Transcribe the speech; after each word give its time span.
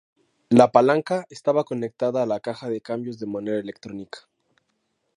La 0.49 0.71
palanca 0.71 1.27
estaba 1.29 1.63
conectada 1.63 2.23
a 2.23 2.25
la 2.25 2.39
caja 2.39 2.71
de 2.71 2.81
cambios 2.81 3.19
de 3.19 3.27
manera 3.27 3.59
electrónica. 3.59 4.27